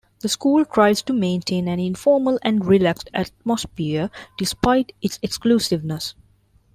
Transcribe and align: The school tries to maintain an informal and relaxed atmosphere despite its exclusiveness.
The 0.21 0.29
school 0.29 0.65
tries 0.65 1.03
to 1.03 1.13
maintain 1.13 1.67
an 1.67 1.79
informal 1.79 2.39
and 2.41 2.65
relaxed 2.65 3.07
atmosphere 3.13 4.09
despite 4.35 4.95
its 4.99 5.19
exclusiveness. 5.21 6.15